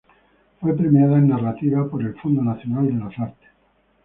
[0.59, 3.49] Fue premiada en narrativa por el Fondo Nacional de las Artes.